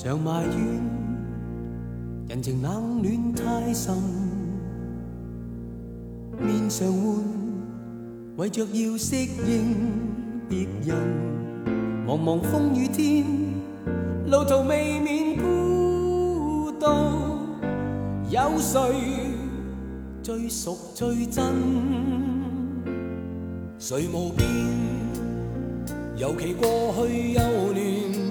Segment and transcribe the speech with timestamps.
[0.00, 0.80] 常埋怨
[2.28, 3.96] 人情冷暖太深，
[6.38, 7.24] 面上换，
[8.36, 9.74] 为着要适应
[10.48, 10.96] 别人。
[12.06, 13.24] 茫茫风雨天，
[14.30, 16.86] 路途未免孤独，
[18.30, 18.80] 有谁
[20.22, 21.44] 最熟最真？
[23.80, 24.48] 谁无变？
[26.16, 27.40] 尤其过去幼
[27.74, 28.27] 嫩，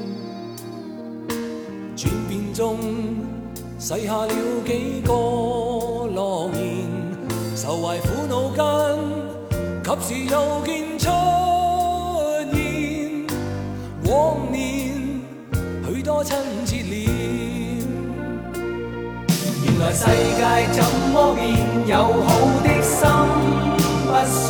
[1.98, 2.78] 转变中
[3.80, 4.28] 洗下了
[4.64, 6.86] 几个诺言，
[7.56, 8.62] 愁怀苦恼间，
[9.84, 11.10] 及时又见出
[12.54, 12.56] 现。
[14.06, 14.94] 往年
[15.88, 16.38] 许多亲
[16.68, 17.10] 切脸，
[19.66, 20.42] 原来世界
[20.74, 21.42] 怎么变？
[21.88, 21.94] 友
[22.28, 22.28] 好
[22.64, 23.10] 的心
[24.06, 24.46] 不选。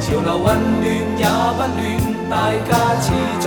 [0.00, 0.44] 潮流混
[0.80, 0.84] 乱
[1.16, 1.22] 也
[1.54, 1.80] 不乱，
[2.28, 2.32] 大
[2.68, 3.06] 家始
[3.40, 3.46] 终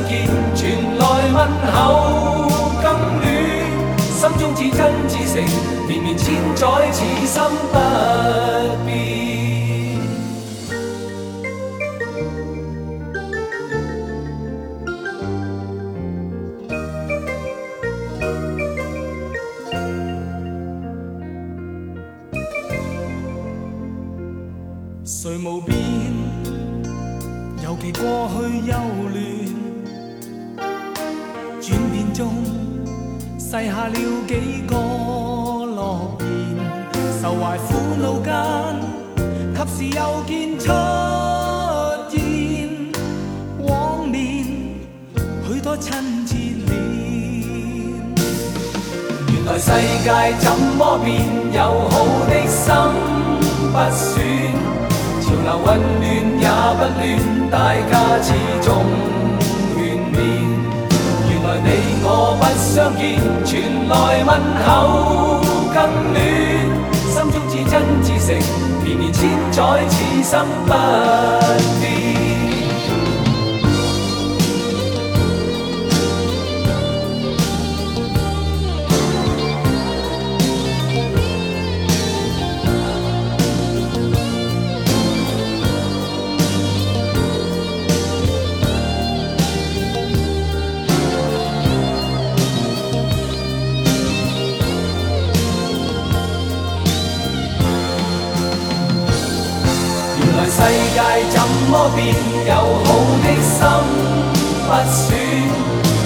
[0.00, 0.60] 相见，传
[0.98, 1.38] 来问
[1.72, 1.76] 候
[2.82, 2.84] 更
[3.16, 3.22] 暖。
[3.98, 5.34] 心中似真似诚，
[5.86, 7.74] 绵绵千载，此心不
[8.86, 8.88] 变。
[25.04, 25.76] 谁无变？
[27.62, 28.00] 尤其过
[28.32, 28.72] 去幼
[29.12, 29.79] 嫩，转变
[32.20, 32.28] 中
[33.38, 33.94] 细下了
[34.28, 34.30] 几
[34.68, 36.22] 个诺言，
[37.22, 37.68] 愁怀苦
[37.98, 38.28] 恼间，
[39.54, 40.66] 及时又见出
[42.10, 42.20] 现
[43.66, 44.44] 往年
[45.48, 46.68] 许多亲切脸。
[49.32, 49.70] 原来世
[50.04, 50.06] 界
[50.40, 50.44] 怎
[50.76, 51.08] 么变？
[51.54, 51.94] 友好
[52.28, 52.60] 的心
[53.72, 54.04] 不选。
[55.22, 55.66] 潮流混
[56.00, 56.04] 乱
[56.38, 56.44] 也
[56.76, 57.56] 不乱，大
[57.90, 57.92] 家
[58.22, 58.28] 始
[58.60, 58.68] 终
[59.74, 59.78] 劝
[60.12, 60.59] 勉。
[62.72, 64.30] 相见，传来问
[64.64, 65.40] 候
[65.74, 65.76] 更
[66.12, 66.16] 暖。
[66.92, 68.38] 心中至真至诚，
[68.84, 69.58] 绵绵千载，
[69.88, 70.72] 此心不
[100.60, 101.00] 世界
[101.30, 101.36] 怎
[101.70, 101.98] 么变？
[102.46, 102.52] 友
[102.84, 102.86] 好
[103.22, 103.58] 的心
[104.68, 105.00] 不选。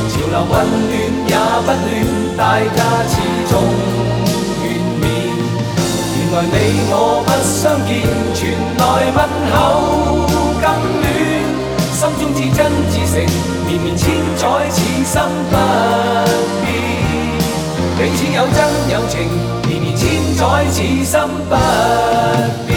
[0.08, 0.92] 潮流混乱
[1.26, 1.34] 也
[1.64, 1.86] 不乱，
[2.36, 2.78] 大家
[3.10, 3.12] 始
[3.50, 3.52] 终
[4.60, 4.62] 劝
[5.00, 5.02] 勉。
[6.14, 6.54] 原来你
[6.88, 6.94] 我
[7.26, 7.52] 不相
[7.84, 7.90] 见，
[8.32, 8.40] 传
[8.78, 9.18] 来问
[9.50, 9.54] 候
[10.62, 10.64] 更
[11.00, 11.04] 暖。
[11.92, 12.58] 心中至真
[12.90, 13.14] 至诚，
[13.66, 14.02] 绵绵千
[14.36, 15.12] 载，此心
[15.50, 15.52] 不
[16.62, 16.64] 变。
[17.96, 18.56] 彼此有真
[18.92, 19.12] 有情，
[19.66, 20.02] 绵绵千
[20.36, 21.12] 载，此心
[21.48, 21.54] 不
[22.66, 22.73] 变。